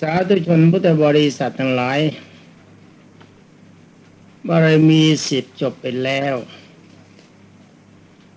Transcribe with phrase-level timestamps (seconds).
[0.00, 2.00] สาธุชนพุทธบริษัททั้งหลาย
[4.48, 6.34] บารมีสิบจบไปแล้ว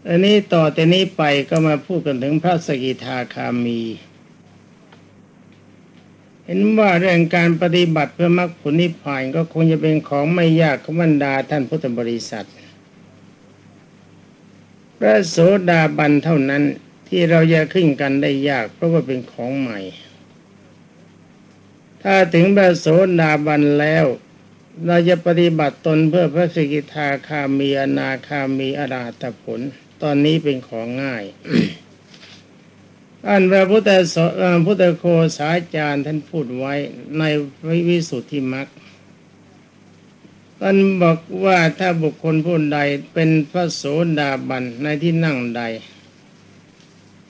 [0.07, 3.81] อันนี้ต่อแต่นี้ไปก็มาพูดกันถึงพระสกิทาคามี
[6.45, 12.47] เห็นว่าเรื่องการปฏิบัติเพื่อมรรคผลนิพพานก็คงจะเป็นของไม่ยากขบรรดาท่านพุทธบริษัท
[14.97, 15.37] พระโส
[15.69, 16.63] ดาบันเท่านั้น
[17.07, 19.79] ที่เราจะขึ้นกันได้ยากเพราะว่าเป็นของใหม่
[22.03, 22.85] ถ้าถึงพระโส
[23.19, 24.05] ดาบันแล้ว
[24.85, 29.59] เราจะปฏิบัติตนเพื่อพระสกิทาคามีอนาคามีอราตผล
[30.01, 31.23] ตอนนี้เป็นของง่าย
[33.27, 34.15] อันพระพุทธส
[34.65, 35.03] พุทธโค
[35.37, 36.73] สาจารย์ท่านพูดไว้
[37.17, 37.23] ใน
[37.89, 38.67] วิสุทธิมรรค
[40.61, 42.79] ท่านบอกว่าถ้าบุคคลผู้ใด
[43.13, 43.83] เป็นพระโส
[44.19, 45.61] ดาบันในที่นั่งใด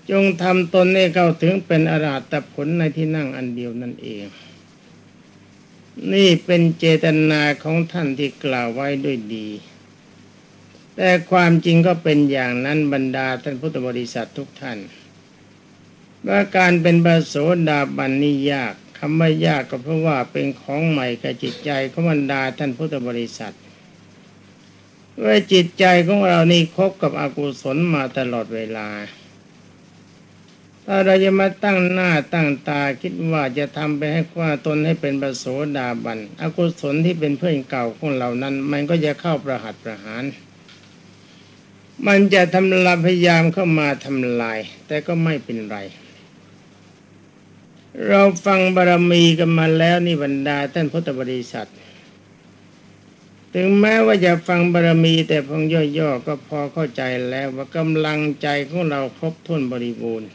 [0.09, 4.23] จงทำตนให้เข้าถึงเป็นอราตผลในที่นั่งอันเดียวนั่นเอง
[6.13, 9.47] นี่เป็นเจตนาของท่านที่กล่าวไว้ด้วยดี
[10.95, 14.79] แต่ความจริงก็เป็นอย่างนั้นบรรดาท่านพุทธบริษัททุกท่าน
[16.27, 17.35] ว่าการเป็นบาโส
[17.69, 23.55] ดาบันนี่ยากคำว่ายากก็เพราะว่าเป็นของใหม่กับจิตใจของบรรดาท่านพุทธบริษัท
[25.23, 28.87] ว่าจิตใจของเรานี่คบกับอกุศลมาตลอดเวลา
[30.93, 35.45] ถ้าเราจะมาตั้งหน้าตั้งตาคิดว่าจะทำไปให้ว่าตนให้เป็นประโส
[35.77, 40.23] ดาบันอกุศลที่เป็นเพื่อนเก่าของเรานั้น มันก็จะเข้าประหัตประหาร
[42.07, 45.77] มันจะทำลายพยายามเข้ามาทำลาย แต่ก็ไม่เป็นไร
[48.07, 51.69] เราฟังบารมีกันมาแล้วนี่บรรดาท่านพุทธบริษัท
[53.55, 55.63] ถึงแม้ว่าจะฟังบารมีแต่พง
[55.97, 60.31] ย่อๆก็พอเข้าใจแล้วว่ากำลังใจของเราครบถ้วนบริบูรณ์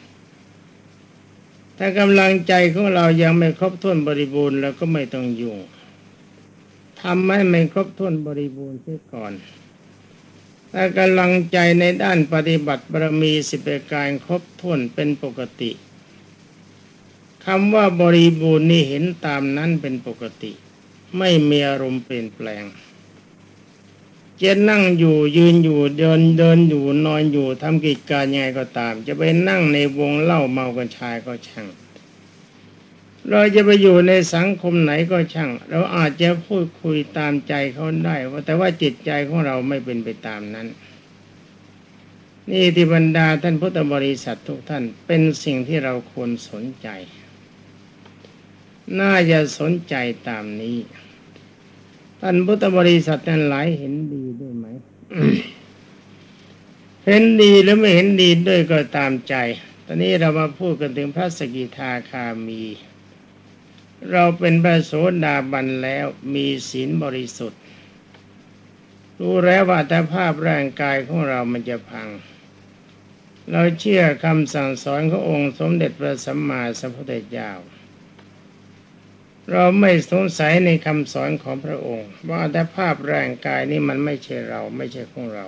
[1.79, 5.59] ถ้ากำลังใจของเรายังไม่ครบถ้วนบริบูรณ์เราก็ไม่ต้องยุ่ง
[7.03, 9.33] ทำให้ไม่ครบถ้วนบริบูรณ์เสียก่อน
[10.73, 15.71] ถ้ากำลังใจในด้านปฏิบัติบารมีสิบประการครบถ้วนเป็นปกติ
[17.47, 20.53] คำว่าบริบูรณ์นี่เห็นตามนั้นเป็นปกติ
[21.19, 22.65] ไม่มีอารมณ์เปลี่ยนแปลง
[24.43, 31.67] จะนั่งอยู่ยืนอยู่เดินเดินอยู่นอนอยู่ทำกิจการยังไงก็ตาม จะไปนั่งในวงเล่าเมากันชายก็ช่าง
[33.31, 40.67] เราจะไปอยู่ในสังคมไหนก็ช่าง เราอาจจะพูดคุยตามใจเขาได้ว่าแต่ว่าจิตใจของเราไม่เป็นไปตามนั้น
[42.51, 46.89] นี่ที่บรรดาท่านพุทธบริษัททุกท่านเป็นสิ่งที่เราควรสนใจ
[49.01, 49.95] น่าจะสนใจ
[50.29, 50.77] ตามนี้
[52.29, 54.67] ท่านพุทธบริษัทนั้นหลายเห็นดีด้วยไหม
[57.07, 59.35] เห็นดีหรือไม่เห็นดีด้วยก็ตามใจ
[59.87, 62.63] ตอนนี้เรามาพูดกันถึงพระสกิทาคามี
[64.11, 64.93] เราเป็นพระโส
[65.25, 67.61] ดาบันแล้วมีศีลบริสุทธิ์
[69.19, 72.09] รู้แล้วว่าแต่ภาพร่างกายของเรามันจะพัง
[73.51, 77.51] เราเชื่อคำสั่งสอนขององค์สมเด็จพระสัมมาสัมพุทธเจ้า
[79.53, 85.47] เราไม่สงสัยในคำสอนของพระองค์ ว่าแต่ภาพร่างกายนี้มันไม่ใช่เราไม่ใช่ของเรา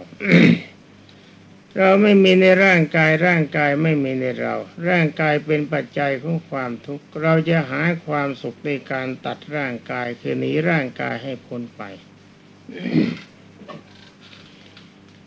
[1.78, 4.54] เราไม่มีในร่างกายร่างกายไม่มีในเรา
[4.88, 11.82] ร่างกายเป็นปัจจัยของความทุกข์เราจะหาความสุขในการตัดร่างกายคือหนีร่างกายให้พ้นไป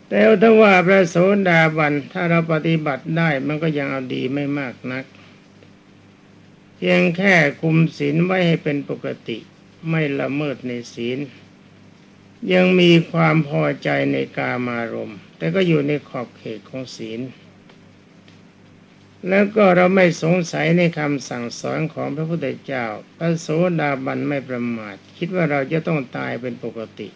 [0.08, 1.16] แต่ถ้าว่าพระโส
[1.48, 5.04] ดาบันถ้าเราปฏิบัติได้มันก็ยังเอาดีไม่มากนัก
[6.84, 9.38] พียงแค่คุมศีลไว้ให้เป็นปกติ
[9.88, 11.18] ไม่ละเมิดในศีล
[12.52, 17.20] ยังมีความพอใจในกามารมณ์ แต่ก็อยู่ในขอบเขตของศีล
[19.28, 22.86] แล้วก็เราไม่สงสัยในคำสั่งสอนของพระพุทธเจ้า
[23.18, 23.48] พระโส
[23.80, 27.08] ดาบันไม่ประมาท คิดว่าเราจะต้องตายเป็นปกติ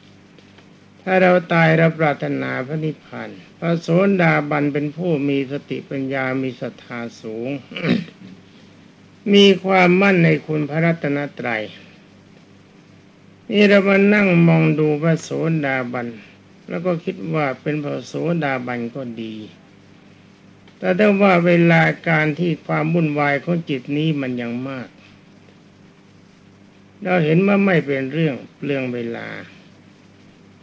[1.03, 3.89] ถ้าเราตายเราปรารถนาพระนิพพานพระโส
[4.23, 7.49] ดาบันเป็นผู้มีสติปัญญามีศรัทธาสูง
[9.35, 11.63] มีความมั่นในคุณพระรัตนตรัย
[13.51, 15.31] นี่เรามานั่งมองดูพระโส
[15.67, 16.07] ดาบัน
[16.69, 18.15] แล้วก็คิดว่าเป็นพระโส
[18.45, 19.35] ดาบันก็ดี
[20.79, 24.89] แต่ถ้าว่าเวลาการที่ความวุ่นวายของจิตนี้มันยังมาก
[27.03, 29.29] เราเห็นว่าไม่เป็นเรื่องเปลืองเวลา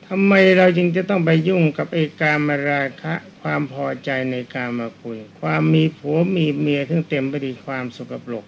[0.08, 8.46] ทำไมเราจึงจะต้องไปยุ่งกับไอ้การมาราคะ ความพอใจในการมาคุยความมีผัวมีเมียทั้งเต็มไปด้วยความสกปรก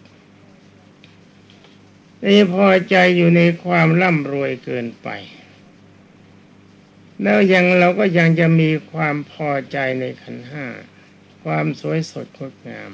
[2.24, 5.08] นี่พอใจอยู่ในความร่ำรวยเกินไป
[7.22, 10.66] แล้วยังเราก็ยังจะมีความพอใจในขันห้า
[11.44, 12.92] ความสวยสดงดงาม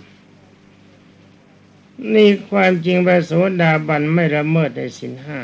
[2.14, 3.32] นี่ความจริงพระโส
[3.62, 5.42] ดาบันไม่ละเมิดในสินห้า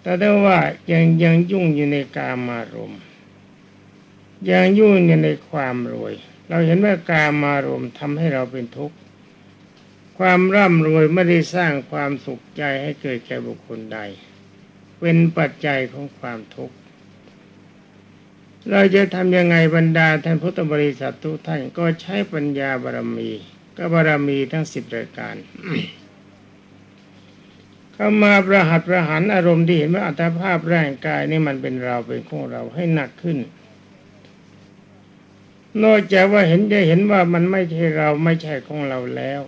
[0.00, 0.58] แต่ได้ว่า
[0.92, 3.00] ยังยังยุ่งอยู่ในกามารมณ์
[4.50, 6.14] ยังยุ่งอยู่ในความรวย
[6.48, 8.96] เราเห็นว่ากามารมณ์ทำให้เราเป็นทุกข์
[10.24, 13.98] ความร่ำรวยไม่ได้สร้างความสุขใจให้เกิดแก่บุคคลใด
[15.00, 16.76] เป็นปัจจัยของความทุกข์
[18.70, 23.30] เราจะทำยังไงบรรดาท่านพุทธบริษัททุกท่านก็ใช้ปัญญาบารมี
[23.76, 25.36] ก็บารมีทั้งสิบรายการ
[27.94, 33.38] เข้ามาประหัตประหารอารมณ์ที่เห็นว่าอัตภาพร่างกายนี่มันเป็นเราเป็นของเราให้หนักขึ้น
[35.82, 39.42] นอกจากว่าเห็นจะเห็นว่ามันไม่ใช่เราไม่ใช่ของเราแล้ว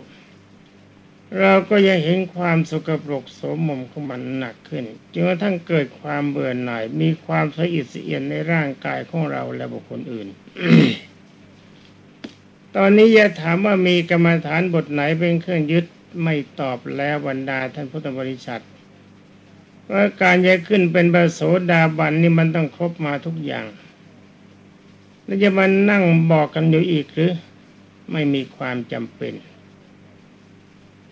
[1.41, 10.29] เราก็ยังเห็นความสกปรกโสมมของมันหนักขึ้นจนกระทั่งเกิดความเบื่อหน่ายมีความสะอิดสะเอียนในร่างกายของเราและบุคคลอื่น
[12.77, 15.87] ตอนนี้จะถามว่ามีกรรมฐานบทไหนเป็นเครื่องยึด
[16.23, 18.63] ไม่ตอบแล้วบรรดาท่านพุทธบริษัท
[19.91, 21.41] ว่าการจะขึ้นเป็นบระโส
[21.71, 23.67] ดาบันนี่มันต้องครบมาทุกอย่าง
[25.25, 27.33] แล้วจะมานั่งบอกกันอยู่อีกหรือ
[28.13, 29.35] ไม่มีความจำเป็น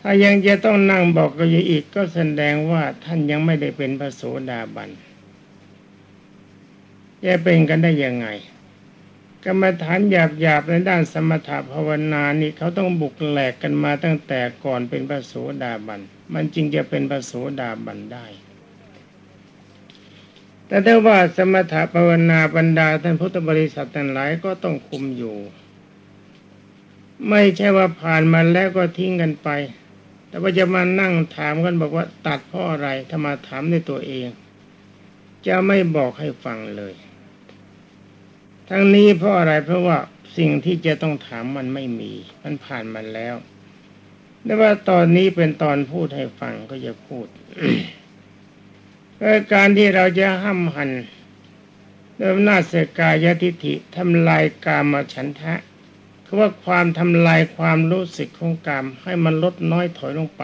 [0.02, 4.90] ถ้ายังจะต้องนั่งบอกกันอยู่อีกก็แสดงว่าท่านยังไม่ได้เป็นพระโสดาบัน
[7.24, 8.26] จะเป็นกันได้ยังไง
[9.44, 10.14] กรรมฐานห
[10.44, 16.00] ยาบๆในด้านสมถภาวนานี่เขาต้องบุกแหลกกันมาตั้งแต่ก่อนเป็นพระโสดาบัน
[16.34, 18.26] มันจึงจะเป็นพระโสดาบันได้
[20.66, 25.36] แต่ถ้าว่าสมถภาวนาบรรดาท่านพุทธบริษัททั้งหลายก็ต้องคุมอยู่
[27.28, 29.48] ไม่ใช่ว่าผ่านมาแล้วก็ทิ้งกันไป
[30.30, 34.28] แต่ว่าจะมานั่งถามกันบอกว่าตัดเพราะอะไรถ้ามาถามในตัวเอง
[35.46, 36.94] จะไม่บอกให้ฟังเลย
[38.68, 39.98] ทั้งนี้เพราะอะไรเพราะว่า
[40.36, 42.12] สิ่งที่จะต้องถามมันไม่มี
[42.42, 43.34] มันผ่านมาแล้ว
[44.44, 47.26] แต่ว่าตอนนี้เป็นตอนพูดให้ฟังก็จะพูด
[49.52, 50.90] การที่เราจะห้ามหัน
[52.16, 55.54] เริ่มหน้าเสกายทิฐิทำลายกามฉันทะ
[56.32, 60.42] คือว่าความทำลายความรู้สึกของกามให้มันลดน้อยถอยลงไป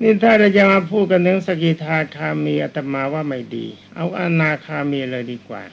[0.00, 3.66] นี่ถ้าเราจะมาพูดกันถึงสกิทาคามีอาตมาว่าไม่ดี
[3.96, 5.64] เอาอนาคามีเลยดีกว่า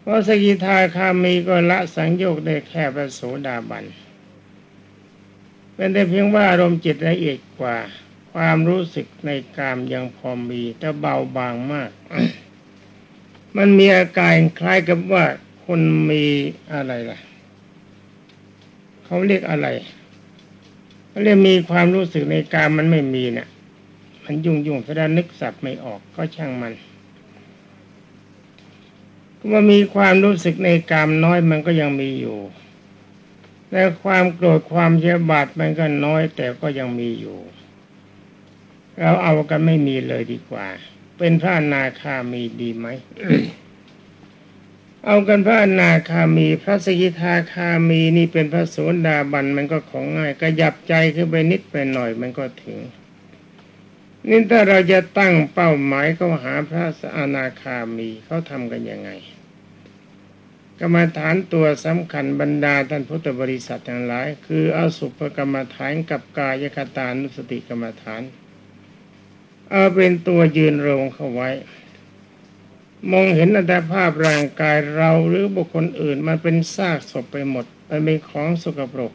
[0.00, 3.84] เพราะสกิทาคามีก็ละสังโยกได้แค่ประโสดาบัน
[5.74, 7.76] เป็นแต่เพียงว่าอารมณ์จิตละเอียดกว่า
[8.32, 11.90] ความรู้สึกในกามยังพอมีแต่เบาบางมาก
[13.56, 15.24] มันมีอาการคล้ายกับว่า
[15.66, 15.80] คน
[16.10, 16.24] มี
[16.72, 17.18] อะไรล่ะ
[19.04, 19.68] เขาเรียกอะไร
[21.08, 23.48] เขาเรียกมีความรู้สึกในกามมันไม่มีเนะี่ย
[24.24, 26.72] มันยุ่งยุ่งแสดงนึกสับไม่ออกก็ช่างมัน
[29.50, 32.38] ว่ามีความรู้สึกในกามน้อยมันก็ยังมีอยู่
[33.70, 37.38] แต่ความโกรธความเยบาดมันก็น้อยแต่ก็ยังมีอยู่
[39.00, 40.66] เราเอากันไม่มีเลยดีกว่า
[41.18, 42.86] เป็นพระนาคามีดีไหม
[45.06, 52.78] เอากันพระอนาคามีพระสกิทาคามีนี่เป็นพระโสดาบันมันก็ของง่ายก็ยับใจขึ้นไปนิดไปหน่อยมันก็ถึง
[54.28, 59.10] นี่ถ้าเราจะตั้งเป้าหมายเขาหาพระสอนาคามีเขาทำกันยังไง
[60.80, 68.22] กรรมฐานตัวสำคัญบรรดาท่านพุทธบริษัททั้งหลาย คือเอาสุภกรรมฐานกับกายคตานุสติกรรมฐาน
[69.70, 71.50] เอาเป็นตัวยืนรงเข้าไว้
[73.10, 79.12] มองเห็นอัตภาพร่างกายเราหรือบุคคลอื่นมันเป็นซากศพไปหมดมันเป็นของสกปรก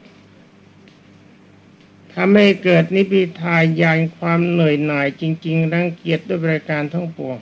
[2.13, 7.37] ทำให้เกิดนิพิทายานความเหนื่อยหน่ายจริง ๆ รังเกียจด้วยบริการทั้งปวง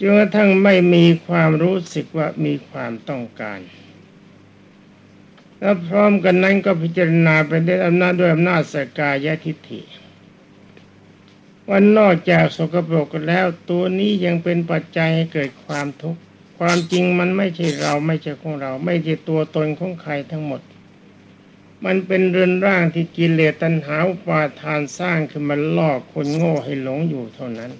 [0.00, 3.58] จนกระทั่งไม่มีความรู้สึกว่ามีความต้องการ
[5.58, 9.80] แล้วพร้อมกันนั้นก็พิจารณาไปด้วยอำนาจด้วยอำนาจสกายทิฏฐิ
[11.70, 16.20] วันนอกจากสกปรกแล้ว ตัวนี้ยังเป็นปัจจัยให้เกิดความทุกข์
[16.58, 20.60] ความจริงมันไม่ใช่เราไม่ใช่ของเรา ไม่ใช่ตัวตนของใครทั้งหมด
[21.84, 27.72] มันเป็นเรือนร่างที่กิเลสตัณหาอุปาทานสร้างขึ้นมาล่อคนโง่ให้หลงอยู่เท่านั้น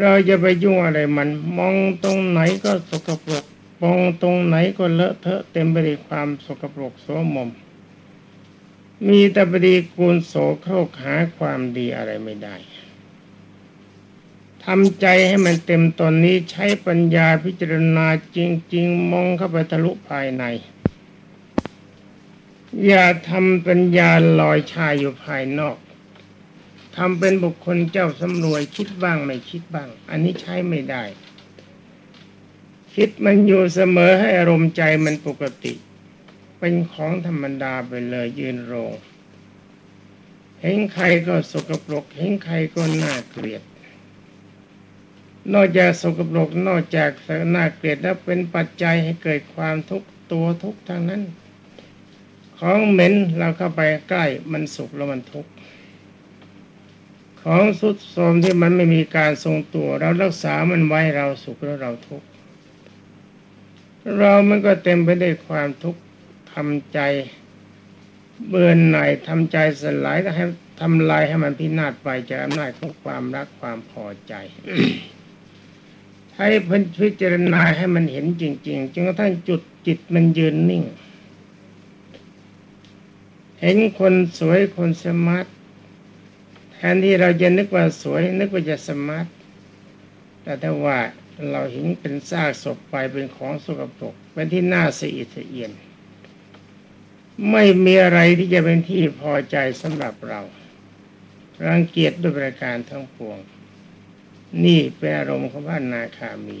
[0.00, 3.44] เราจะไปยุ่งอะไรมัน มองตรงไหนก็สกปรก
[3.82, 7.50] มองตรงไหนก็เลอะเทอะเต็มไปด้วยความสกปรกโสมม
[9.08, 12.56] มีแต่ปดีกูลโสโครกหาความดีอะไรไม่ได้
[14.64, 18.38] ทำใจให้มันเต็มตอนนี้ใช้ปัญญาพิจารณาจ
[18.74, 20.44] ริง ๆ มองเข้าไปทะลุภายใน
[22.86, 24.10] อย่าทำปัญญา
[24.40, 25.76] ลอยชายอยู่ภายนอก
[26.96, 31.04] ทำเป็นบุคคลเจ้าสำรวยคิดบ้างไม่คิดบ้าง อันนี้ใช้ไม่ได้
[32.94, 35.72] คิดมันอยู่เสมอให้อารมณ์ใจมันปกติ
[36.58, 38.92] เป็นของธรรมดาไปเลยยืนโรง
[40.62, 43.62] เห็นใครก็สกปรก เห็นใครก็น่าเกลียด
[45.52, 47.10] นอกจากสกปรกนอกจาก
[47.54, 51.22] น่าเกลียดแล้วเป็นปัจจัยให้เกิดความทุกข์ตัวทุกข์ทั้งนั้น
[52.58, 55.50] ของเหม็นเราเข้าไปใกล้มันสุขแล้วมันทุกข์
[57.42, 62.26] ของสุดโทมที่มันไม่มีการทรงตัว เรารักษามันไว้เราสุขแล้วเราทุกข์
[64.18, 66.00] เรามันก็เต็มไปด้วยความทุกข์
[66.56, 67.00] ทำใจ
[68.48, 70.44] เบื่อหน่ายทำใจสลายให้
[70.80, 74.34] ทำลายให้มันพินาศไปจากอำนาจของความรักความพอใจ
[76.36, 80.82] ให้พิพิจารณาให้มันเห็นจริง ๆจนกระทั่งจุดจิตมันยืนนิ่ง
[83.60, 85.46] เห็นคนสวยคน smart
[86.72, 89.26] แทนที่เราจะนึกว่าสวย นึกว่าจะ smart
[90.42, 90.98] แต่ถ้าว่า
[91.50, 95.72] เราเห็นเป็นซากศพไปเป็นของสกปรกเป็นที่น่าสะอิดสะเอียน
[97.50, 100.40] ไม่มีอะไรที่จะเป็นที่พอใจสำหรับเรา
[101.66, 103.38] รังเกียจด้วยประการทั้งปวง
[104.64, 106.60] นี่เป็นอารมณ์ของพระอนาคามี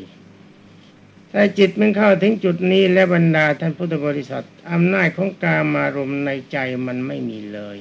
[1.32, 7.78] ถ้าจิตมันเข้าถึงจุดนี้และบรรดาท่านพุทธบริษัทอำนาจของกามารมณ์ในใจมันไม่มีเลย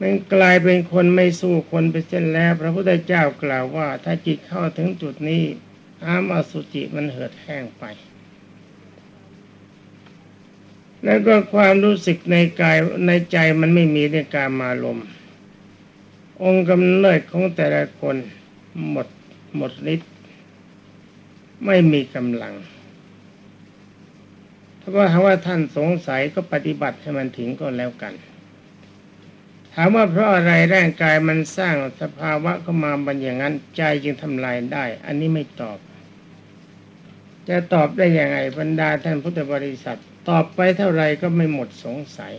[0.00, 5.42] มันกลายเป็นคนไม่สู้คนไปเส้นแล้ว พระพุทธเจ้ากล่าวว่า ถ้าจิตเข้าถึงจุดนี้
[6.04, 7.84] อามาสุจิมันเหือดแห้งไป
[11.04, 14.98] แล้วก็ความรู้สึกในกายในใจมันไม่มีในการมาลม
[16.44, 18.16] องค์กำเนิดของแต่ละคน
[18.90, 19.08] หมด
[19.56, 20.12] หมดฤทธิ์
[21.66, 22.54] ไม่มีกำลัง
[24.80, 28.14] ถ้าว่าว่าท่านสงสัยก็ปฏิบัติให้มันถึงก็แล้วกัน
[29.74, 35.78] ถามว่าเพราะอะไรร่างกายมันสร้างสภาวะเข้ามาบันอย่างนั้นใจจึงทำลายได้ อันนี้ไม่ตอบ
[37.48, 42.34] จะตอบได้ยังไงบรรดาท่านพุทธบริษัท ตอบไปเท่าไรก็ไม่หมดสงสัย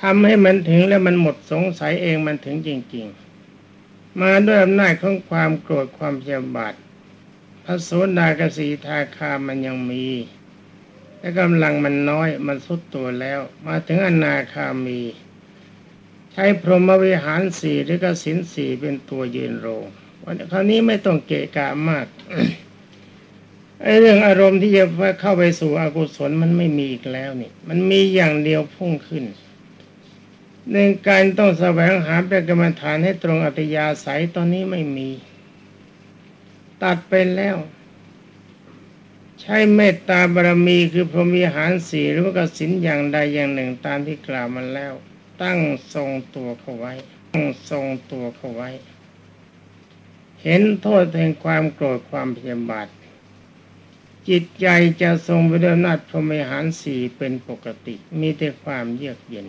[0.00, 3.06] ทำให้มันถึงแล้วมันหมดสงสัยเองมันถึงจริง
[3.62, 6.74] ๆ มาด้วยอำนาจของความโกรธความเพียบาท
[7.64, 10.06] พระโสดากสีทาคามันยังมี
[11.18, 15.00] และกำลังมันน้อยมันสุดตัวแล้ว มาถึงอนาคามี
[16.32, 19.84] ใช้พรหมวิหารสี่หรือกสินสี่เป็นตัวยืนโรง
[20.24, 22.06] วันคราวนี้ไม่ต้องเกะกะมาก
[23.82, 24.84] ไอ้เรื่องอารมณ์ที่จะ
[25.20, 29.24] เข้าไปสู่อกุศลมันไม่มีอีกแล้วนี่ มันมีอย่างเดียวพุ่งขึ้น
[30.72, 30.76] ใน
[31.08, 35.10] การต้องแสวงหาเป็นกรรมฐานให้ตรงอัตยาศัยตอนนี้ไม่มี
[36.82, 37.56] ตัดไปแล้ว
[39.40, 44.92] ใช้เมตตาบารมีคือพรหมีหารสีหรือว่ากสินอย่างใดอย่างหนึ่งตามที่กล่าวมาแล้ว
[45.42, 45.58] ตั้ง
[45.94, 46.92] ทรงตัวเขาไว้
[47.32, 48.70] ตั้งทรงตัวเขาไว้
[50.42, 52.86] เห็นโทษแห่งความโกรธความพยาบาท
[54.28, 54.66] จิตใจ
[55.02, 59.46] จะทรงไปด้วยอำนาจพรหมีหารสี่เป็นปกติ มีแต่ความเยือกเย็น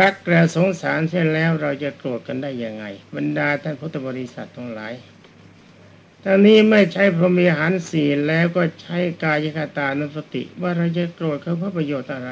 [0.00, 2.84] รักและสงสารเสร็จแล้วเราจะโกรธกันได้ยังไง
[3.16, 4.94] บรรดาท่านพุทธบริษัททั้งหลาย
[6.24, 12.30] ตอนนี้ไม่ใช่พรหมีหารสี่แล้วก็ใช้กายคตานุสติ ว่าเราจะโกรธเขาเพื่อประโยชน์อะไร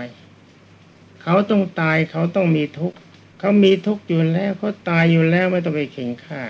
[1.23, 2.97] เขาต้องตายเขาต้องมีทุกข์
[3.39, 6.43] เขามีทุกข์อยู่แล้วเขาตายอยู่แล้วไม่ต้องไปเข่งฆ่า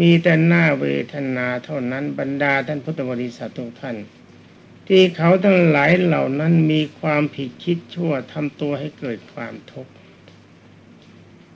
[0.00, 3.96] มีแต่หน้าเวทนาเท่านั้นบรรดาท่านพุทธบริษัททุกท่าน
[4.88, 9.92] ที่เขาทั้งหลายเหล่านั้นมีความผิดคิดชั่วทำตัวให้เกิดความทุกข์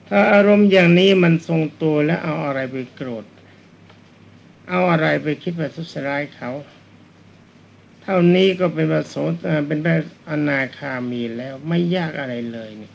[0.07, 3.25] ถ้าอารมณ์อย่างนี้มันทรงตัวแล้วเอาอะไรไปโกรธ
[4.69, 6.51] เอาอะไรไปคิดว่าทุสร้ายเขา
[8.03, 9.15] เท่านี้ก็เป็นประโส
[9.67, 9.95] เป็นพระ
[10.29, 12.93] อนาคามีแล้วไม่ยากอะไรเลยเนี่ย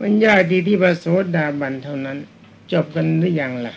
[0.00, 2.18] มันยากดีที่ประโสดาบันเท่านั้น
[2.72, 3.74] จบกันหรือยังล่ะ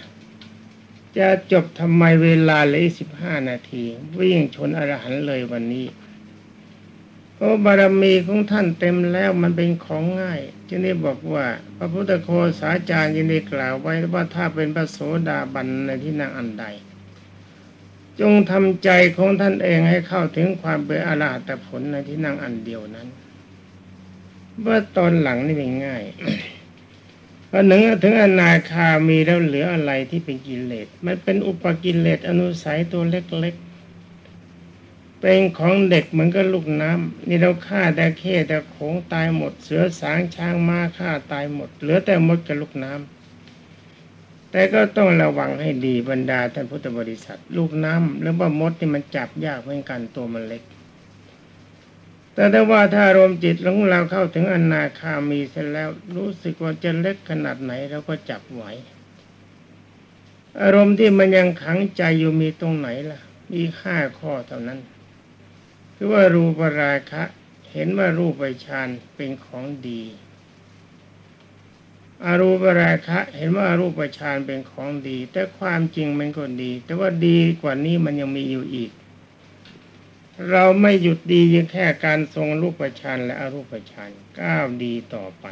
[1.18, 3.84] จะจบทำไมเวลาเลยสิบห้านาที
[4.20, 5.88] วิ่งชนอรหันเลยวันนี้
[7.44, 11.46] พราะบารมีของท่านเต็มแล้วมันเป็นของง่ายจึงได้บอกว่า
[11.78, 16.66] พระพุทธโคสาจารย์ยินได้กล่าวไว้ว่าถ้าเป็นพระโสดาบันในที่นั่งอันใด
[18.20, 23.08] จงทำใจของท่านเองให้เข้าถึงความเป็นอรหัตผลในที่นั่งอันเดียวนั้น
[24.60, 26.04] เมื่อตอนหลังนี่เป็นง่าย
[27.54, 50.64] พอหนึ่งถึงอนาคามีแล้วเหลืออะไรที่เป็นกิเลส มันเป็นอุปกิเลสอนุสัยตัวเล็กๆ เป็นของเด็กเหมือนกับลูกน้ำนี่เราฆ่าแต่เข้แต่โขงตายหมด เสือสางช้างม้าฆ่าตายหมด เหลือแต่มดกับลูกน้ำแต่ก็ต้องระวังให้ดีบรรดาท่านพุทธบริษัท ลูกน้ำหรือว่ามดนี่มันจับยากเหมือนกันตัวมันเล็ก
[52.34, 58.64] แต่ถ้าว่าถ้ารวมจิตของเราเข้าถึงอนาคามีเสร็จแล้ว รู้สึกว่าจะเล็กขนาดไหนเราก็จับไหว
[60.62, 63.20] อารมณ์ที่มันยังขังใจอยู่มีตรงไหนล่ะ
[63.52, 64.80] มีห้าข้อเท่านั้น
[65.96, 67.24] คือว่ารูปราคะ
[67.72, 70.02] เห็นว่ารูปฌานเป็นของดี
[72.26, 78.92] อารูปราคะ เห็นว่ารูปฌานเป็นของดี แต่ความจริงมันก็ดี แต่ว่าดีกว่านี้มันยังมีอยู่อีก
[80.50, 85.46] เราไม่หยุดดียังแค่การทรงรูปฌานและอรูปฌานก้าวดีต่อไป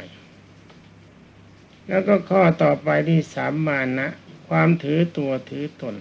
[1.88, 4.08] แล้วก็ข้อต่อไปที่สามมานะ
[4.48, 5.96] ความถือตัวถือตน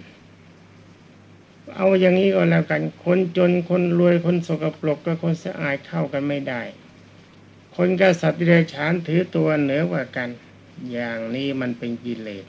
[1.76, 6.62] เอาอย่างนี้ก็แล้วกัน คนจนคนรวยคนสกปรกกับคนสะอาดเข้ากันไม่ได้
[7.76, 10.30] คนกษัตริย์เดชานถือตัวเหนือกว่ากัน
[10.92, 12.46] อย่างนี้มันเป็นกิเลส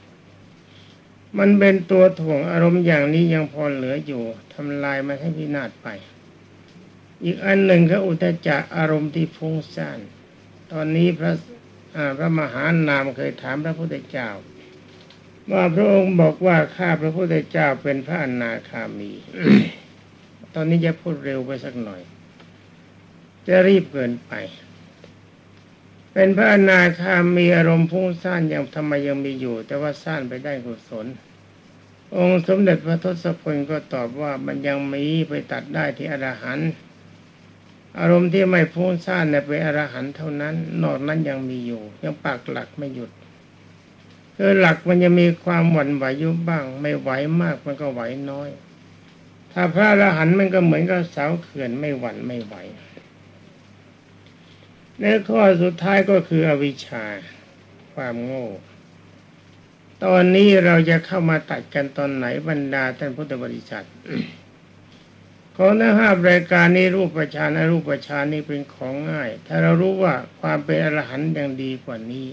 [1.39, 5.87] มันเป็นตัวถ่วงอารมณ์อย่างนี้ยังพอเหลืออยู่ทำลายมันให้พินาศไป
[7.23, 9.99] อีกอันหนึ่งก็อุตจักอารมณ์ที่ฟุ้งซ่าน
[10.71, 11.31] ตอนนี้พระ
[12.17, 14.29] พระมหานามเคยถามพระพุทธเจ้า
[15.51, 19.11] ว่าพระองค์บอกว่าข้าพระพุทธเจ้าเป็นพระอนาคามี
[20.55, 22.01] ตอนนี้จะพูดเร็วไปสักหน่อย
[23.47, 24.31] จะรีบเกินไป
[26.13, 31.05] เป็นพระอนาคามีอารมณ์พุ่งซ่านยังทำไมยังมีอยู่ แต่ว่าซ่านไปได้กุศล
[32.17, 36.71] องค์สมเด็จพระทศพลก็ตอบว่ามันยังมีไปตัดได้ที่อรหันต์
[37.99, 43.11] อารมณ์ที่ไม่พุ่งซ่านเนี่ยเป็นอรหันต์เท่านั้น นอกนั้นยังมีอยู่ ยังปักหลักไม่หยุด
[44.37, 47.09] คือหลักมันจะมีความหวั่นไหวยุบบ้าง ไม่ไหว
[47.41, 48.49] มากมันก็ไหวน้อย
[49.53, 52.55] ถ้าพระอรหันต์มันก็เหมือนกับเสาเขื่อนไม่หวั่นไม่ไหว
[54.99, 57.05] ในข้อสุดท้ายก็คืออวิชชา
[57.93, 58.47] ความโง่
[60.03, 63.85] ตอนนี้เราจะเข้ามาตัดกันตอนไหนบรรดาท่านพุทธบริษัท
[65.63, 72.27] ของนห้ารายการนี้รูปประชานรูปประชานนี้เป็นของง่าย ถ้าเรารู้ว่าความเป็นอรหันต์ยังดีกว่านี้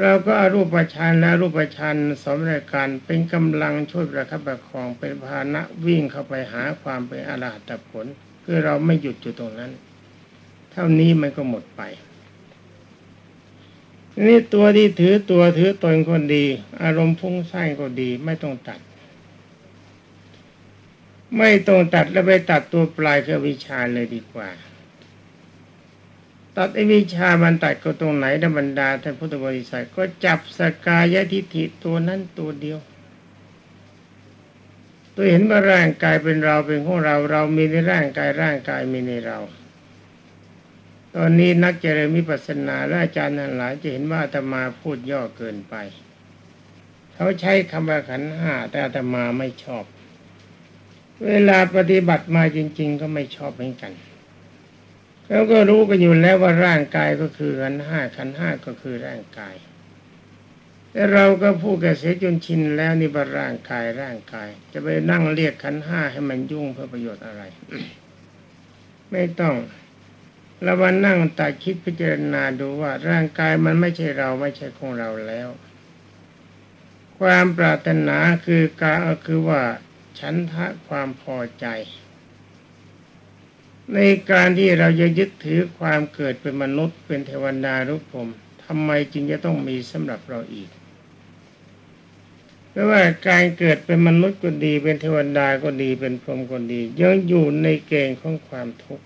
[0.00, 8.06] เราก็อรูปประชานและรูปประชานสมรายการเป็นกำลังช่วยประคับประคองเป็นพานะวิ่งเข้าไปหาความเป็นอรหัตผล
[8.44, 9.72] คือเราไม่หยุดอยู่ตรงนั้น
[10.72, 11.82] เท่านี้มันก็หมดไป
[14.26, 16.44] นี่ตัวที่ถือตัวถือตนคนดี
[16.82, 18.80] อารมณ์พุ่งสร้างก็ดีไม่ต้องตัด
[21.38, 24.48] ไม่ต้องตัดแล้วไปตัดตัวปลายคือวิชาเลยดีกว่า
[26.56, 32.78] ตัดไอวิชามันตัดก็ตรงไหนนบรรดาท่านพุทธบริษัทก็จับสกายทิฏฐิตัวนั้นตัวเดียว
[35.14, 39.38] ตัวเห็นว่าร่างกายเป็นเราเป็นของเราเรามีในร่างกายร่างกายมีในเรา
[41.16, 45.74] ตอนนี้นักเจริญมิปัสนาและอาจารย์ทั้งหลายจะเห็นว่าอาตมาพูดย่อเกินไป
[47.14, 49.84] เขาใช้คำว่าขันห้าแต่อาตมาไม่ชอบ
[51.26, 53.92] เวลาปฏิบัติมาจริง ๆ ก็ไม่ชอบเหมือนกัน
[55.26, 59.54] เขาก็รู้กันอยู่แล้วว่าร่างกายก็คือขันห้าขันห้าก็คือร่างกาย
[60.92, 67.42] แต่เราก็พูดกันเสียจนชินแล้วนี่ว่าร่างกายร่างกาย จะไปนั่งเรียกขันห้าให้มันยุ่งเพื่อประโยชน์อะไร
[69.10, 69.54] ไม่ต้อง
[70.62, 75.48] เรามานั่งตัดคิดพิจารณาดูว่าร่างกายมันไม่ใช่เราไม่ใช่ของเราแล้ว
[77.18, 79.62] ความปรารถนาคือการคือว่า
[80.18, 81.66] ฉันทะความพอใจ
[83.94, 83.98] ใน
[84.30, 88.28] การที่เราจะยึดถือความเกิดเป็นมนุษย์เป็นเทวดารุผม
[88.64, 90.70] ทำไมจึงจะต้องมีสำหรับเราอีก
[92.70, 99.04] เพราะว่าการเกิดเป็นมนุษย์ก็ดีเป็นเทวดาก็ดีเป็นพรหมก็ดียังอยู่ในเกณฑ์ของความทุกข์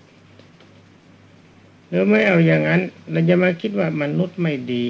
[1.87, 4.85] หรือไม่เอาอย่างนั้น เราจะมาคิดว่ามนุษย์ไม่ดี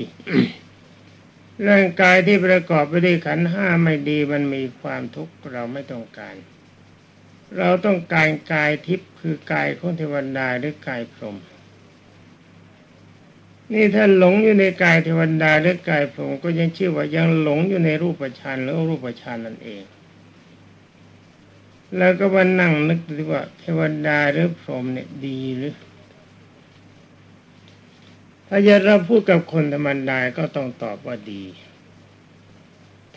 [1.70, 6.36] ร่างกายที่ประกอบไปด้วยขันห้าไม่ดีมันมีความทุกข์เราไม่ต้องการ
[7.58, 11.36] เราต้องการกายทิพย์คือกายของเทวดาหรือกายพรหม
[13.74, 19.84] นี่ถ้าหลงอยู่ในกายเทวดาหรือกายพรหมก็ยังชื่อว่ายังหลงอยู่ในรูปฌานหรือรูปฌานนั่นเอง
[21.98, 25.74] แล้วก็มานั่งนึกดูว่าเทวดาหรือพรหมเนี่ยดีหรือ
[28.48, 31.44] ถ้าจะเราพูดกับคนธรรมดาก็ต้องตอบว่าดี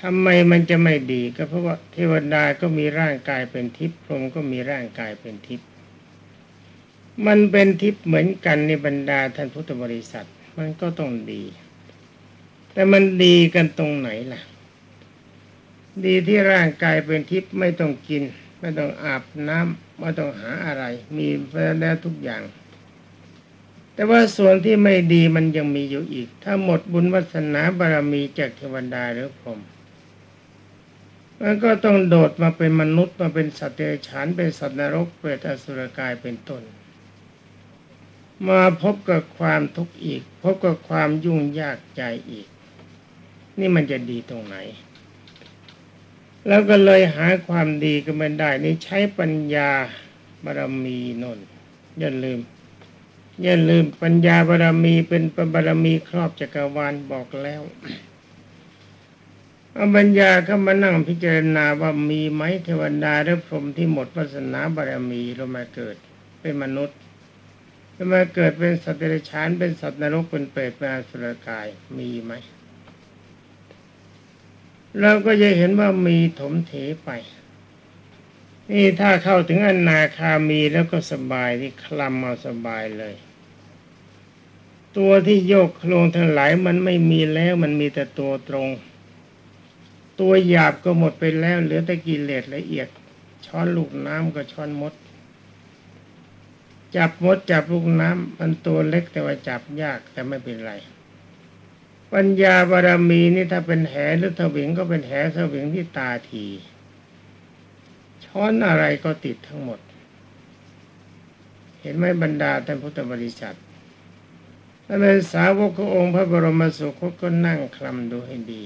[0.02, 5.68] ทำไมมันจะไม่ดีก็เพราะว่าเทวดาก็มีร่างกายเป็นทิพย์พรหมก็มีร่างกายเป็นทิพย์
[7.26, 11.42] มันเป็นทิพย์เหมือนกันในบรรดาท่านพุทธบริษัท มันก็ต้องดี
[12.72, 14.40] แต่มันดีกันตรงไหนล่ะ
[16.04, 18.22] ดีที่ร่างกายเป็นทิพย์ไม่ต้องกิน
[18.60, 20.84] ไม่ต้องอาบน้ำไม่ต้องหาอะไร
[21.16, 21.28] มี
[21.80, 22.42] แล้วทุกอย่าง
[23.98, 29.61] แต่ว่าส่วนที่ไม่ดีมันยังมีอยู่อีก ถ้าหมดบุญวัสนาบารมีจากเทวดาหรือพรหม
[31.40, 36.62] มันก็ต้องโดดมาเป็นมนุษย์มาเป็นสัตว์เดรัจฉานเป็นสัตว์นรกเปรตอสุรกายเป็นต้น
[38.48, 42.46] มาพบกับความทุกข์อีก พบกับความยุ่งยากใจอีก
[43.58, 44.56] นี่มันจะดีตรงไหน
[46.48, 49.70] แล้วก็เลยหาความดีก็ไม่ได้นี่ใช้ปัญญา
[50.44, 51.38] บารมีนน
[52.00, 52.40] อย่าลืม
[53.42, 57.62] อย่าลืมปัญญาบารมีเป็นปบารมีครอบจักรวาลบอกแล้ว
[59.72, 65.96] เอาปัญญาเข้ามานั่งพิจารณาว่ามีไหมเทวดาหรือพรหมที่หมดวาสนาบารมีเรามาเกิด
[66.40, 66.98] เป็นมนุษย์
[67.94, 71.66] จะมาเกิดเป็นสัตว์เดรัจฉานเป็นสัตว์นรกเป็นเปรตเป็นอสุรกาย
[71.98, 72.33] มีไหม
[75.01, 76.72] เราก็จะเห็นว่ามีถมเถ
[77.05, 77.11] ไป
[78.70, 83.14] นี่ถ้าเข้าถึงอนาคามีแล้วก็สบายที่คลำเอาสบายเลย
[84.98, 88.68] ตัวที่โยกโครงทั้งหลายมันไม่มีแล้วมันมีแต่ตัวตรง
[90.20, 92.88] ตัวหยาบก็หมดไปแล้ว เหลือแต่กิเลสละเอียด
[93.46, 94.92] ช้อนลูกน้ำก็ช้อนมด
[96.96, 100.72] จับมดจับลูกน้ำมันตัวเล็กแต่ว่าจับยากแต่ไม่เป็นไร
[102.12, 106.46] ปัญญาบารมีนี่ถ้าเป็นแหหรือถวิงก็เป็นแหถวิงที่ตาที
[108.24, 109.80] ช้อนอะไรก็ติดทั้งหมด
[111.80, 113.56] เห็นไหมบรรดาท่านพุทธบริษัท
[114.90, 118.62] ถ้าเป็นสาวกขององค์พระบรมสุคตก็นั่งคลำดูให้ดี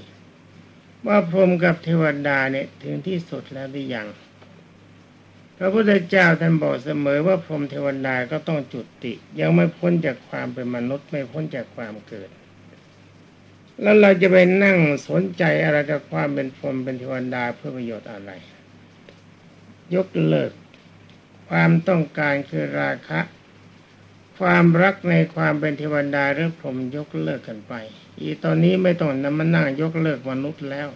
[1.07, 4.09] ว่าพรหมกับเทวดาเนี่ยถึงที่สุดแล้วหรือยัง
[5.59, 12.31] พระพุทธเจ้าท่านบอกเสมอว่าพรหมเทวดาก็ต้องจุติ ยังไม่พ้นจากความเป็นมนุษย์ไม่พ้นจากความเกิด
[13.83, 18.31] แล้วเราจะไปนั่งสนใจอะไรกับความเป็นพรหมเป็นเทวดาเพื่อประโยชน์อะไร
[19.95, 20.53] ยกเลิก
[21.49, 23.21] ความต้องการคือราคะ
[24.39, 27.75] ความรักในความเป็นเทวดาหรือพรหมยกเลิกกันไป
[28.21, 30.89] อีตอนนี้ไม่ต้องนำมานั่งยกเลิกมนุษย์แล้ว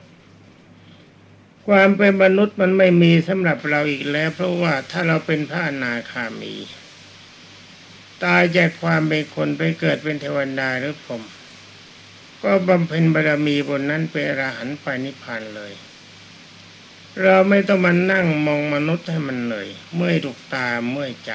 [1.68, 6.55] ความเป็นมนุษย์มันไม่มีสำหรับเราอีกแล้ว เพราะว่าถ้าเราเป็นพระอนาคามี
[8.25, 11.22] ตายจากความเป็นคนไปเกิดเป็นเทวดาหรือพรหม
[12.42, 15.72] ก็บำเพ็ญบารมีบนนั้นเป็นอรหันต์ไปนิพพานเลย
[17.22, 21.33] เราไม่ต้องมานั่งมองมนุษย์ให้มันเหนื่อยเมื่อยดุกตาเมื่อยใจ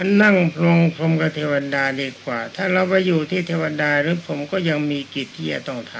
[0.00, 5.94] มันนั่งพลงพรมกับเทวดาดีกว่า ถ้าเราไปอยู่ที่เทวดาหรือผมก็ยังมีกิจที่จะต้องท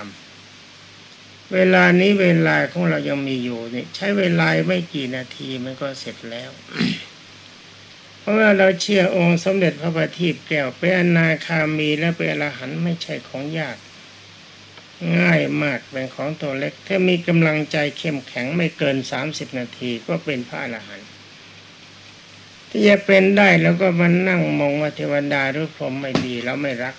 [0.75, 6.51] ำเวลานี้เวลาของเรายังมีอยู่นี่ใช้เวลาไม่กี่นาทีมันก็เสร็จแล้ว
[8.21, 13.77] เพราะว่าเราเชื่อองค์สมเด็จพระบัณฑิตแก้วเป็นอนาคามีและเป็นอรหันต์ไม่ใช่ของยาก
[15.19, 21.08] ง่ายมากเป็นของตัวเล็ก ถ้ามีกำลังใจเข้มแข็งไม่เกินสามสิบนาทีก็เป็นพระอรหันต์
[22.71, 26.95] ที่จะเป็นได้แล้วก็มานั่งมองว่าเทวดาหรือพรหมไม่ดีแล้วไม่รัก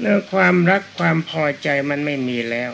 [0.00, 2.70] เรื่อความรักความพอใจมันไม่มีแล้ว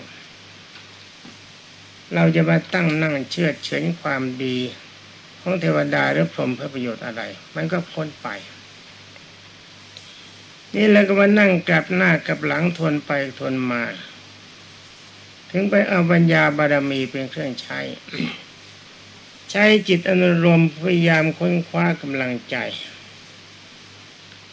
[2.15, 4.59] เราจะมาตั้งนั่งเชื่อเฉือนความดี
[5.41, 7.23] ของเทวดาหรือพรหมเพื่อประโยชน์อะไร
[7.57, 8.29] มันก็พ้นไป
[10.75, 13.83] นี่แล้วก็มานั่งกลับหน้ากับหลังทนไปทนมา
[15.51, 17.81] ถึงไปเอาปัญญาบารมีเป็นเครื่องใช้
[19.57, 22.57] ช้จิตอนุรมพยายามค้นคว้ากำลังใจ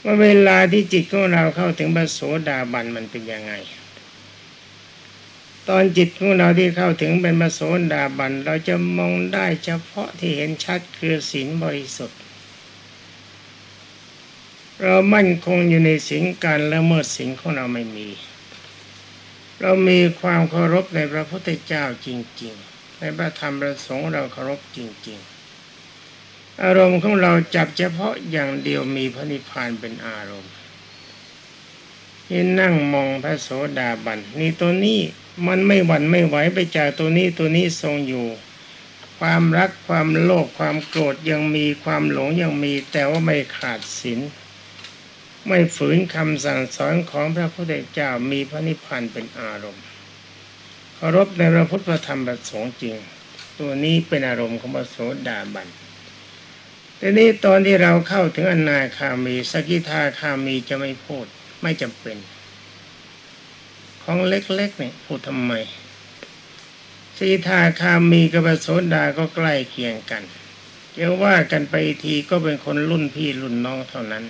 [0.04, 3.54] ว่าเวลาที่จิตของเราเข้าถึงบรโสดาบันมันเป็นยังไง
[5.70, 7.60] ตอนจิตของเราที่เข้าถึงเป็นมโส
[7.94, 12.20] ดาบันเราจะมองได้เฉพาะที่เห็นชัดคือศีลบริสุทธิ์
[14.82, 18.08] เรามั่นคงอยู่ในศีลการละเมิดศีลของเราไม่มี
[19.62, 22.08] เรามีความเคารพในพระพุทธเจ้าจ
[22.42, 22.73] ริง ๆ
[23.06, 25.20] ในพระธรรมประสงค์เราเคารพจริง
[25.92, 30.54] ๆ อารมณ์ของเราจับเฉพาะอย่างเดียวมีพระนิพพานเป็นอารมณ์
[32.28, 35.00] ที่นั่งมองพระโสดาบันนี่ตัวนี้
[35.48, 38.28] มันไม่หวั่นไม่ไหวไปจากตัวนี้ตัวนี้ทรงอยู่
[39.20, 44.20] ความรักความโลภความโกรธยังมีความหลงยังมี แต่ว่าไม่ขาดศีล
[45.48, 52.98] ไม่ฝืนคำสั่งสอนของพระพุทธเจ้ามีพระนิพพานเป็นอารมณ์ารพในพระพุทธธรรมประสงค์จริง
[53.60, 55.68] ตัวนี้เป็นอารมณ์ของพระโสดาบัน
[56.98, 61.26] แต่นี้ตอนที่เราเข้าถึงอนาคามีสกิทาคามีจะไม่พูด
[61.62, 62.18] ไม่จำเป็น
[64.04, 65.54] ของเล็กๆเนี่ยพูดทำไม
[67.18, 70.24] สีทาคามีกับพระโสดาก็ใกล้เคียงกัน
[70.94, 74.24] เดี๋ยวว่ากันไปทีก็เป็นคนรุ่นพี่รุ่นน้องเท่านั้น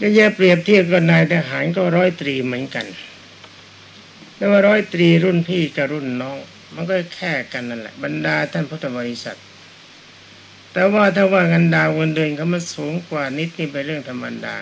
[0.00, 2.86] จะแยกเปรียบเทียบกับนายทหารก็ร้อยตรีเหมือนกัน
[4.36, 6.38] แต่ว่าร้อยตรีรุ่นพี่กับรุ่นน้อง
[6.74, 9.38] มันก็แค่กันนั่นแหละบรรดาท่านพุทธบริษัท
[10.72, 14.56] แต่ว่าถ้าว่ากันดาววันเดือนเขามาสูงกว่านิดนี่เป็นเรื่องธรรมดา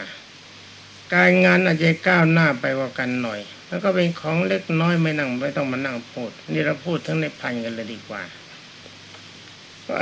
[1.15, 8.23] การงานอาจจะก้าวหน้าไปกว่ากันหน่อย แล้วก็เป็นของเล็กน้อยไม่นั่งไม่ต้องมานั่งพูด นี่เราพูดทั้งในพันกันเลยดีกว่า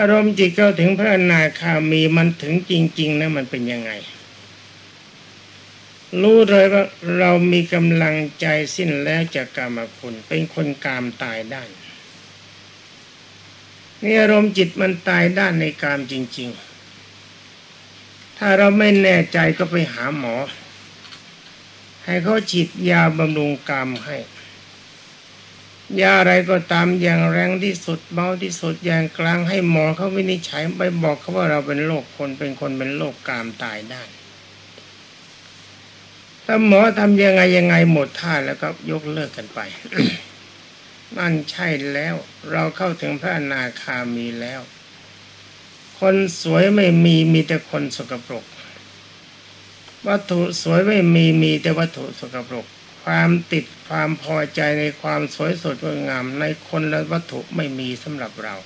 [0.01, 3.91] อารมณ์จิตเข้าถึงพระอนาคามีมันถึงจริง ๆนะมันเป็นยังไง
[6.23, 6.85] รู้เลยว่า
[7.19, 8.47] เรามีกำลังใจ
[8.77, 11.69] สิ้นแล้วจากกรรมคุณ เป็นคนกามตายด้าน
[14.03, 16.49] นี่อารมณ์จิตมันตายด้านในกามจริง
[17.69, 20.37] ๆ ถ้าเราไม่แน่ใจก็ไปหาหมอ
[22.05, 24.17] ให้เขาฉีดยาบำรุงกามให้
[26.01, 34.03] ยาอะไรก็ตามอย่างแรงที่สุดเบาที่สุดอย่างกลางให้หมอเขาวินิจฉัยไปบอกเขาว่าเราเป็นโรคคนเป็นคนเป็นโรคกามตายได้
[36.47, 39.61] ถ้าหมอทำยังไงยังไงหมดท่าแล้วก็ยกเลิกกันไป
[41.17, 42.15] นั่นใช่แล้ว
[42.51, 44.61] เราเข้าถึงพระอนาคามีแล้ว
[45.99, 48.45] คนสวยไม่มีมีแต่คนสกปรก
[50.09, 52.67] วัตถุสวยไม่มีมีแต่วัตถุสกปรก
[53.05, 58.57] ความติดความพอใจในความสวยสดงดงามในคนและวัตถุไม่มีสำหรับเรา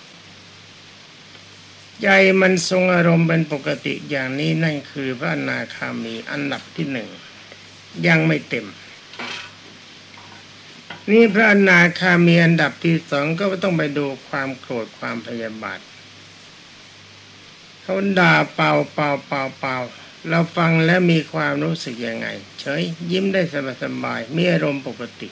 [2.02, 2.08] ใจ
[2.40, 7.08] มันทรงอารมณ์เป็นปกติอย่างนี้นั่นคือพระอนาคามีอันดับที่หนึ่ง
[8.08, 8.66] ยังไม่เต็ม
[11.10, 15.80] นี่พระอนาคามีอันดับที่สองก็ต้องไปดูความโกรธความพยาบาท
[17.82, 19.76] เขาด่าเปล่าเปล่าเปล่าเปล่า
[20.28, 22.26] เราฟังแล้วมีความรู้สึกยังไง
[22.60, 25.28] เฉย ยิ้มได้สบายสบายมีอารมณ์ปกติ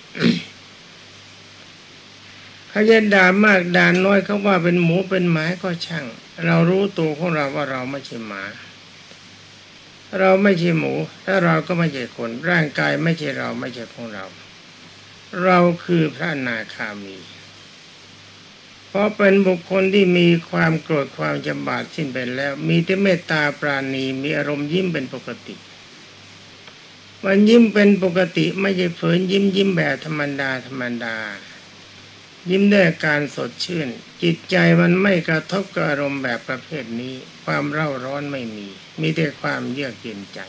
[2.68, 6.04] เขาจะด่ามากด่าน้อยเขาว่าเป็นหมูเป็นหมาก็ช่าง
[6.46, 8.42] เรารู้ตัวของเราว่าเราไม่ใช่หมา
[10.18, 10.94] เราไม่ใช่หมู
[11.24, 14.26] ถ้าเราก็ไม่ใช่คน ร่างกายไม่ใช่เราไม่ใช่ของเรา
[15.44, 17.18] เราคือพระนาคามี
[18.88, 25.54] เพราะเป็นบุคคลที่มีความโกรธความจำบาดสิ้นไปแล้ว มีแต่เมตตาปราณีมีอารมณ์ยิ้มเป็นปกติ
[27.24, 31.16] มันยิ้มเป็นปกติไม่ใช่เฝืนยิ้มยิ้มแบบธรรมดาธรรมดา
[32.50, 33.88] ยิ้มด้วยการสดชื่น
[34.22, 38.68] จิตใจมันไม่กระทบกับอารมณ์แบบประเภทนี้ ความเร่าร้อนไม่มี
[39.00, 40.40] มีแต่ความเยือกเย็นใจ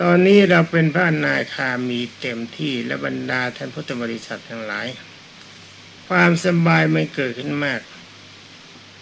[0.00, 4.86] ตอนนี้เราเป็นพระนาคามีเต็มที่และบรรดาท่านพุทธบริษัททั้งหลาย
[6.08, 7.80] ความสบายไม่เกิดขึ้นมาก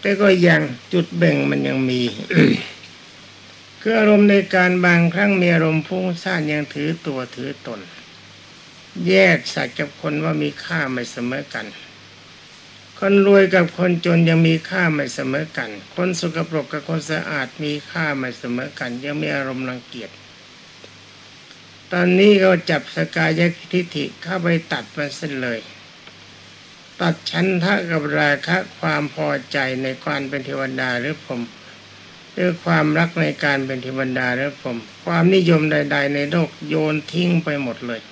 [0.00, 0.62] แต่ก็ยัง
[0.92, 2.02] จุดเบ่งมันยังมี
[3.80, 7.80] คืออารมณ์ในการบางครั้งมีอารมณ์พุ่งซ่านยังถือตัวถือตน
[9.08, 11.66] แยกสัตว์กับคนว่ามีค่าไม่เสมอกัน
[13.06, 20.10] คนรวยกับคนจนยังมีค่าไม่เสมอกัน คนสกปรกกับคนสะอาดมีค่าไม่เสมอกัน ยังมีอารมณ์รังเกียจ
[21.92, 23.40] ตอนนี้เราจับสกาย
[23.72, 25.60] ทิฐิเข้าไปตัดมันเส้นเลย
[27.00, 31.40] ตัดชั้นทะกับราคะความพอใจในการเป็นเทวดาหรือผม
[32.32, 38.02] หรือความรักในการเป็นเทวดาหรือผม ความนิยมใด ๆ ในโลกโยนทิ้งไปหมดเลย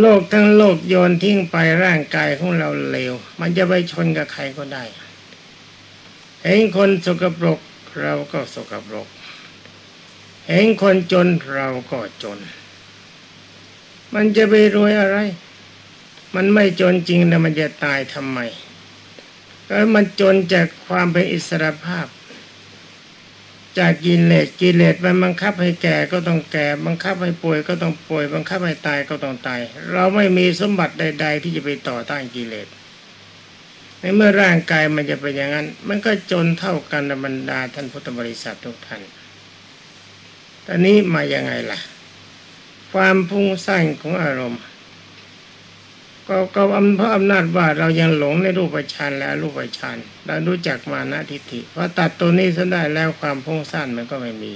[0.00, 4.84] โลกทั้งโลกโยนทิ้งไปร่างกายของเราเลว มันจะไปชนกับใครก็ได้
[6.42, 7.60] เห็นคนสกปรก
[8.02, 9.08] เราก็สกปรก
[10.48, 12.38] เห็นคนจนเราก็จน
[14.14, 15.16] มันจะไปรวยอะไร
[16.34, 18.38] มันไม่จนจริงแต่มันจะตายทำไม
[19.68, 22.06] ก็มันจนจากความเป็นอิสระภาพ
[23.78, 29.60] จากกิเลสกิเลสมันบังคับให้แก่ก็ต้องแก่ บังคับให้ป่วยก็ต้องป่วย บังคับให้ตายก็ต้องตาย
[29.92, 32.66] เราไม่มีสมบัติใด ๆ ที่จะไปต่อต้านกิเลส
[34.00, 39.02] ในเมื่อร่างกายมันจะเป็นอย่างนั้น มันก็จนเท่ากันบรรดาท่านพุทธบริษัททุกท่าน
[40.66, 41.78] ตอนนี้มาอยังไงล่ะ
[42.92, 44.60] ความพุ่งสร้างของอารมณ์
[46.28, 46.62] ก็ก็
[46.96, 54.52] เพราะอำนาจว่าเรายังหลงในรูปฌานและรูปฌานเรารู้จักมานะทิฏฐิพอตัดตัวนี้ซะได้แล้วความพุ่งสั้นมันก็ไม่มี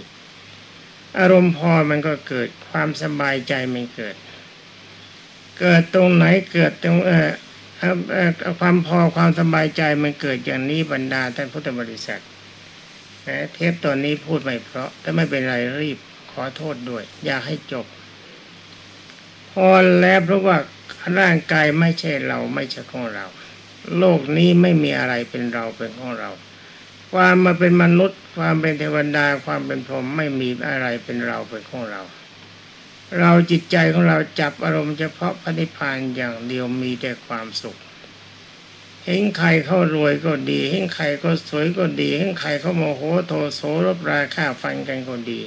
[1.18, 4.14] อารมณ์พอมันก็เกิดความสบายใจมันเกิด
[5.60, 7.28] เกิดตรงไหนเกิดตรงเออ
[8.60, 12.20] ความพอความสบายใจมันเกิดอย่างนี้บรรดาท่านพุทธบริษัท
[13.52, 15.98] เทปตอนนี้พูดไม่เพราะแต่ไม่เป็นไรรีบ
[16.32, 17.86] ขอโทษด้วย อยากให้จบ
[19.52, 19.68] พอ
[20.00, 20.56] แล้วเพราะว่า
[21.18, 23.26] ร่างกายไม่ใช่เราไม่ใช่ของเรา
[23.98, 26.30] โลกนี้ไม่มีอะไรเป็นเราเป็นของเรา
[27.12, 32.02] ความมาเป็นมนุษย์ ความเป็นเทวดาความเป็นพรหมไม่มีอะไรเป็นเราเป็นของเรา
[33.18, 37.76] เราจิตใจของเราจับอารมณ์เฉพาะพระนิพพานอย่างเดียวมีแต่ความสุข
[39.04, 45.40] เห็นใครเขารวยก็ดีเห็นใครก็สวยก็ดีเห็นใครเขาโมโหโทโสรบราฆ่าฟันกันก็ดี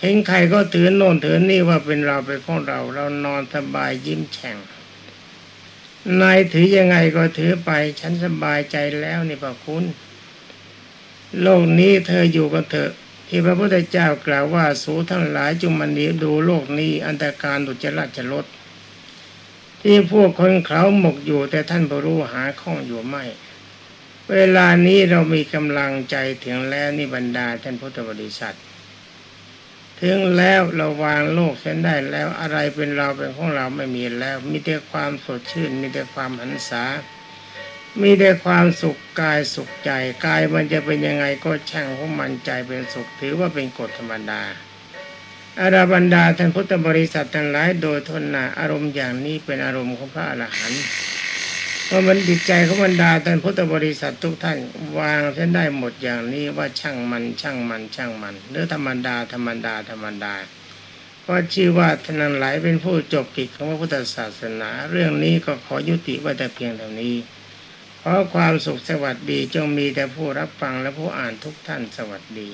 [0.00, 4.56] เห็นใครก็ถือโน่นถือนี่ว่าเป็นเราเป็นของเรา เรานอนสบายยิ้มแฉ่ง
[6.20, 9.84] นายถือยังไงก็ถือไป ฉันสบายใจแล้วนี่พระคุณ
[11.42, 12.92] โลกนี้เธออยู่กับเถอะ
[13.28, 18.46] ที่พระพุทธเจ้ากล่าวว่าสูทั้งหลายจุมันนี้ดูโลกนี้ อันตรการดุจรัจะลด
[19.82, 23.24] ที่พวกคนเขาหมกอยู่ แต่ท่านบรู้หาข้องอยู่ไม่
[24.32, 28.56] เวลานี้เรามีกำลังใจถึงแล้วนี่บรรดาท่านพุทธบริษัท
[30.02, 36.84] ถึงแล้วเราวางโลกเส้นได้แล้วอะไรเป็นเราเป็นของเราไม่มีแล้ว มีแต่ความสดชื่น มีแต่ความหันษา
[38.02, 39.90] มีแต่ความสุขกายสุขใจ
[40.26, 44.42] กายมันจะเป็นยังไงก็ช่างของมันใจเป็นสุขถือว่าเป็นกฎธรรมดา
[45.60, 50.84] อาราบันดาท่านพุทธบริษัททั้งหลายโดยทนนาอารมณ์อย่างนี้เป็นอารมณ์ของพระอรหันต์
[51.88, 54.58] เพราะมันจิตใจของบรรดาท่านพุทธบริษัททุกท่าน
[54.98, 60.34] วางเส้นได้หมดอย่างนี้ว่าช่างมันช่างมันช่างมันหรือธรรมดาธรรมดาธรรมดา
[61.22, 67.14] เพราะชื่อว่าท่านทั้งหลายเป็นผู้จบกิจของพระพุทธศาสนา เรื่องนี้ก็ขอยุติไว้แต่เพียงเท่านี้
[68.00, 72.48] ขอความสุขสวัสดีจงมีแต่ผู้รับฟังและผู้อ่านทุกท่านสวัสดี